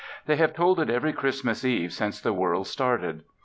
They 0.25 0.35
have 0.37 0.55
told 0.55 0.79
it 0.79 0.89
every 0.89 1.13
Christmas 1.13 1.63
Eve 1.63 1.93
since 1.93 2.19
the 2.19 2.33
world 2.33 2.65
started. 2.65 3.21